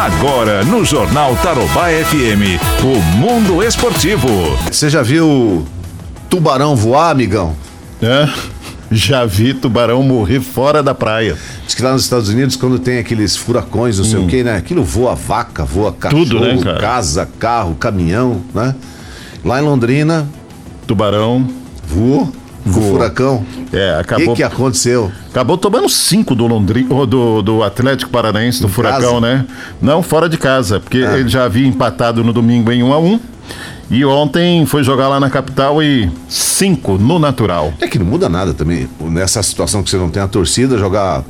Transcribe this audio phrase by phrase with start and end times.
[0.00, 4.26] Agora no Jornal Tarobá FM, o Mundo Esportivo.
[4.72, 5.66] Você já viu
[6.30, 7.54] tubarão voar, amigão?
[8.00, 8.26] É,
[8.90, 11.36] já vi tubarão morrer fora da praia.
[11.66, 14.56] Diz que lá nos Estados Unidos, quando tem aqueles furacões, não sei o que, né?
[14.56, 16.80] Aquilo voa vaca, voa cachorro, Tudo, né, cara?
[16.80, 18.74] casa, carro, caminhão, né?
[19.44, 20.26] Lá em Londrina,
[20.86, 21.46] Tubarão.
[21.86, 22.32] voou,
[22.64, 22.92] com Voou.
[22.92, 23.44] furacão.
[23.72, 24.26] É, O acabou.
[24.28, 25.10] que, que aconteceu?
[25.30, 29.20] Acabou tomando cinco do Londrina, do, do Atlético Paranaense, do Em Furacão, casa?
[29.20, 29.46] né?
[29.80, 31.18] Não, fora de casa, porque Ah.
[31.18, 33.20] ele já havia empatado no domingo em 1 a 1
[33.90, 37.72] E ontem foi jogar lá na capital e cinco no natural.
[37.80, 38.88] É que não muda nada também.
[39.00, 41.24] Nessa situação que você não tem a torcida, jogar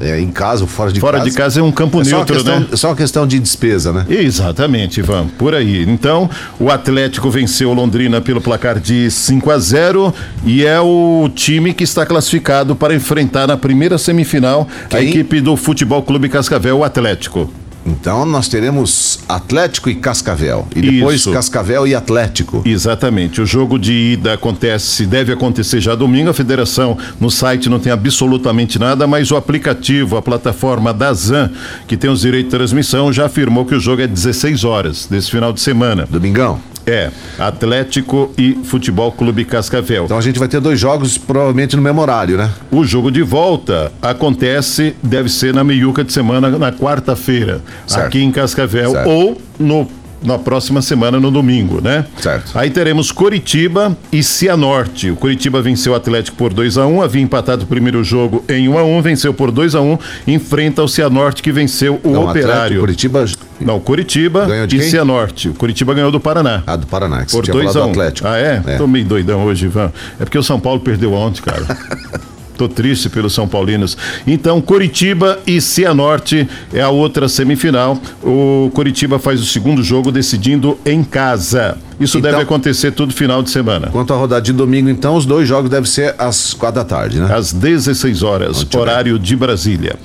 [0.00, 1.30] é, em casa ou fora de Fora casa.
[1.30, 2.66] de casa é um campo é neutro, questão, né?
[2.72, 4.04] É só uma questão de despesa, né?
[4.08, 5.82] Exatamente, Ivan, por aí.
[5.88, 11.30] Então, o Atlético venceu o Londrina pelo placar de 5 a 0 e é o
[11.34, 15.08] time que está classificado para enfrentar na primeira semifinal a Quem?
[15.08, 17.50] equipe do Futebol Clube Cascavel, o Atlético.
[17.86, 20.66] Então nós teremos Atlético e Cascavel.
[20.74, 21.32] E depois Isso.
[21.32, 22.62] Cascavel e Atlético.
[22.64, 23.40] Exatamente.
[23.40, 26.30] O jogo de ida acontece, deve acontecer já domingo.
[26.30, 31.50] A federação no site não tem absolutamente nada, mas o aplicativo, a plataforma da ZAN,
[31.86, 35.30] que tem os direitos de transmissão, já afirmou que o jogo é 16 horas desse
[35.30, 36.06] final de semana.
[36.08, 36.73] Domingão.
[36.86, 40.04] É, Atlético e Futebol Clube Cascavel.
[40.04, 42.50] Então a gente vai ter dois jogos provavelmente no mesmo horário, né?
[42.70, 47.62] O jogo de volta acontece, deve ser na meiuca de semana, na quarta-feira,
[47.94, 49.08] aqui em Cascavel, Certo.
[49.08, 49.88] ou no,
[50.22, 52.04] na próxima semana, no domingo, né?
[52.18, 52.56] Certo.
[52.58, 55.10] Aí teremos Coritiba e Cianorte.
[55.10, 58.68] O Coritiba venceu o Atlético por 2 a 1 havia empatado o primeiro jogo em
[58.68, 62.24] 1 a 1 venceu por 2 a 1 enfrenta o Cianorte que venceu o Não,
[62.28, 62.54] Operário.
[62.54, 63.24] Atlético, Curitiba.
[63.60, 64.80] Não, Coritiba e quem?
[64.80, 65.48] Cianorte.
[65.48, 66.62] O Curitiba ganhou do Paraná.
[66.66, 68.28] Ah, do Paraná, que Por você tinha 2 falado a 1 do Atlético.
[68.28, 68.62] Ah, é?
[68.66, 68.76] É.
[68.76, 69.92] Tô meio doidão hoje, Ivan.
[70.18, 71.64] É porque o São Paulo perdeu ontem, cara.
[72.56, 73.96] Tô triste pelos São Paulinos.
[74.26, 77.98] Então, Curitiba e Cianorte é a outra semifinal.
[78.22, 81.76] O Curitiba faz o segundo jogo decidindo em casa.
[81.98, 83.88] Isso Então- deve acontecer todo final de semana.
[83.90, 87.18] Quanto à rodada de domingo, então, os dois jogos devem ser às quatro da tarde,
[87.20, 87.32] né?
[87.34, 88.80] Às 16 horas, bem.
[88.80, 89.96] horário de Brasília.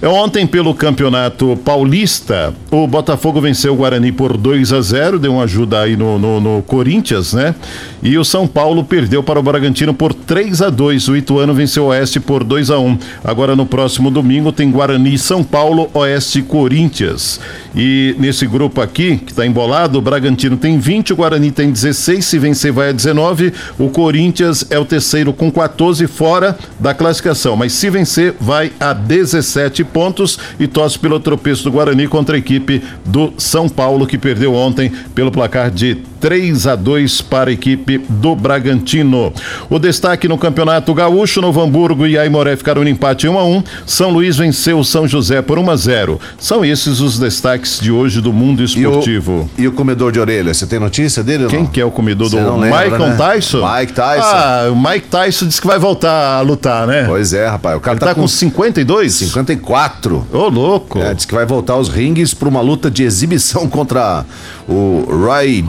[0.00, 5.42] Ontem, pelo Campeonato Paulista, o Botafogo venceu o Guarani por 2 a 0 deu uma
[5.42, 7.52] ajuda aí no, no, no Corinthians, né?
[8.00, 11.84] E o São Paulo perdeu para o Bragantino por 3 a 2 O Ituano venceu
[11.84, 16.42] o Oeste por 2 a 1 Agora, no próximo domingo, tem Guarani São Paulo, Oeste
[16.42, 17.40] Corinthians.
[17.74, 22.24] E nesse grupo aqui, que está embolado, o Bragantino tem 20, o Guarani tem 16,
[22.24, 27.56] se vencer vai a 19, o Corinthians é o terceiro com 14 fora da classificação,
[27.56, 32.38] mas se vencer vai a 17 pontos e torce pelo tropeço do Guarani contra a
[32.38, 37.52] equipe do São Paulo, que perdeu ontem pelo placar de 3 a 2 para a
[37.52, 39.32] equipe do Bragantino.
[39.70, 43.62] O destaque no Campeonato Gaúcho, Novo Hamburgo e Aimoré ficaram no empate 1 a 1.
[43.86, 46.20] São Luís venceu o São José por 1 a 0.
[46.38, 49.50] São esses os destaques de hoje do mundo E o, esportivo.
[49.56, 51.66] e o comedor de orelha, você tem notícia dele Quem não?
[51.66, 53.16] que é o comedor do Você não lembra, Michael né?
[53.16, 53.78] Tyson?
[53.78, 54.22] Mike Tyson.
[54.24, 57.04] Ah, o Mike Tyson disse que vai voltar a lutar, né?
[57.06, 57.76] Pois é, rapaz.
[57.76, 59.12] O cara Ele tá, com 52?
[59.14, 60.26] 54.
[60.32, 60.98] Ô, louco.
[60.98, 64.24] É, diz que vai voltar aos ringues para uma luta de exibição contra
[64.68, 65.62] o Roy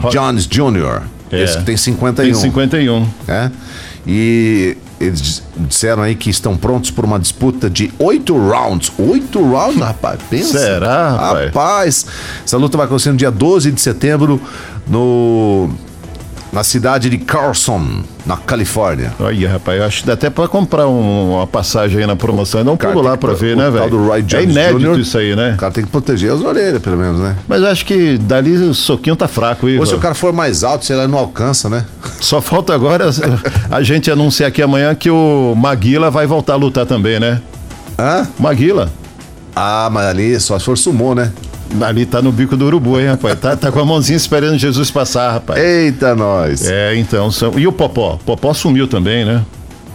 [0.46, 1.02] Jones Jr.
[1.32, 1.42] É.
[1.44, 2.32] Esse que tem 51.
[2.32, 3.06] Tem 51.
[3.28, 3.50] É?
[4.06, 8.90] E eles dis- disseram aí que estão prontos por uma disputa de oito rounds.
[8.98, 10.18] Oito rounds, rapaz?
[10.28, 10.58] Pensa.
[10.58, 11.46] Será, rapaz?
[11.46, 12.06] Rapaz,
[12.44, 14.40] essa luta vai acontecer no dia 12 de setembro
[14.88, 15.70] no
[16.52, 19.12] na cidade de Carson, na Califórnia.
[19.20, 22.60] Aí, rapaz, eu acho que dá até pra comprar um- uma passagem aí na promoção
[22.62, 24.12] um Cara, pulo lá pra ver, né, velho?
[24.12, 24.98] É inédito Jr.
[25.00, 25.52] isso aí, né?
[25.54, 27.36] O cara tem que proteger as orelhas, pelo menos, né?
[27.46, 29.86] Mas acho que dali o soquinho tá fraco, Ou Ivan.
[29.86, 31.84] se o cara for mais alto, sei lá, não alcança, né?
[32.20, 33.08] Só falta agora
[33.70, 37.40] a gente anunciar aqui amanhã que o Maguila vai voltar a lutar também, né?
[37.98, 38.26] Hã?
[38.38, 38.90] Maguila.
[39.54, 41.30] Ah, mas ali só se for sumô, né?
[41.80, 43.38] Ali tá no bico do urubu, hein, rapaz?
[43.38, 45.62] Tá, tá com a mãozinha esperando Jesus passar, rapaz.
[45.62, 46.68] Eita, nós.
[46.68, 47.30] É, então.
[47.30, 47.58] São...
[47.58, 48.18] E o Popó?
[48.26, 49.42] Popó sumiu também, né?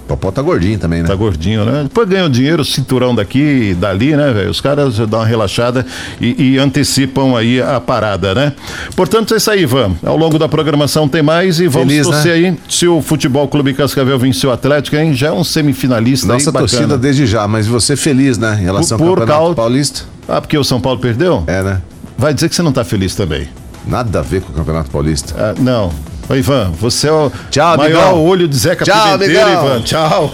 [0.03, 1.07] O Popó tá gordinho também, né?
[1.07, 1.81] Tá gordinho, né?
[1.83, 4.51] Depois ganha o dinheiro, cinturão daqui e dali, né, velho?
[4.51, 5.83] Os caras dão uma relaxada
[6.21, 8.53] e, e antecipam aí a parada, né?
[8.95, 9.93] Portanto, é isso aí, Ivan.
[10.03, 12.55] Ao longo da programação tem mais e vamos Feliz, torcer aí.
[12.69, 15.13] Se o Futebol Clube Cascavel venceu o Atlético, hein?
[15.15, 18.57] Já é um semifinalista Nossa aí, torcida desde já, mas você feliz, né?
[18.61, 20.14] Em relação Por- ao Campeonato causa- Paulista?
[20.27, 21.43] Ah, porque o São Paulo perdeu?
[21.47, 21.81] É, né?
[22.17, 23.47] Vai dizer que você não tá feliz também.
[23.85, 25.33] Nada a ver com o Campeonato Paulista.
[25.37, 25.91] Ah, não.
[26.27, 28.25] Ô, Ivan, você é o Tchau, maior amigão.
[28.25, 29.65] olho de Zeca Tchau, Pimenteiro, amigão.
[29.65, 29.81] Ivan.
[29.83, 30.33] Tchau.